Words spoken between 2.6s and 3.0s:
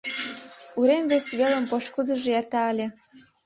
ыле.